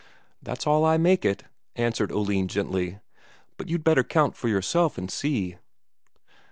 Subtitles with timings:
[0.41, 1.43] "That's all I make it,"
[1.75, 2.97] answered Oline gently.
[3.55, 5.57] "But you'd better count for yourself and see."